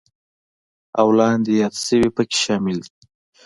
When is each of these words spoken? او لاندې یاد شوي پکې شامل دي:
او 0.99 1.07
لاندې 1.19 1.51
یاد 1.61 1.75
شوي 1.85 2.09
پکې 2.15 2.37
شامل 2.43 2.77
دي: 2.85 2.93